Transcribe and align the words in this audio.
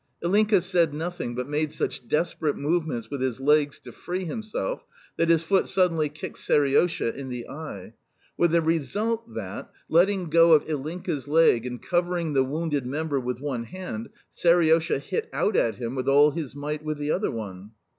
Ilinka 0.23 0.61
said 0.63 0.95
nothing, 0.95 1.35
but 1.35 1.47
made 1.47 1.71
such 1.71 2.07
desperate 2.07 2.55
movements 2.57 3.11
with 3.11 3.21
his 3.21 3.39
legs 3.39 3.79
to 3.81 3.91
free 3.91 4.25
himself 4.25 4.83
that 5.17 5.29
his 5.29 5.43
foot 5.43 5.67
suddenly 5.67 6.09
kicked 6.09 6.39
Seriosha 6.39 7.13
in 7.13 7.29
the 7.29 7.47
eye: 7.47 7.93
with 8.35 8.49
the 8.49 8.63
result 8.63 9.31
that, 9.35 9.69
letting 9.89 10.31
go 10.31 10.53
of 10.53 10.65
Ilinka's 10.67 11.27
leg 11.27 11.67
and 11.67 11.79
covering 11.79 12.33
the 12.33 12.43
wounded 12.43 12.87
member 12.87 13.19
with 13.19 13.39
one 13.41 13.65
hand, 13.65 14.09
Seriosha 14.33 14.97
hit 14.97 15.29
out 15.31 15.55
at 15.55 15.75
him 15.75 15.93
with 15.93 16.09
all 16.09 16.31
his 16.31 16.55
might 16.55 16.83
with 16.83 16.97
the 16.97 17.11
other 17.11 17.29
one. 17.29 17.73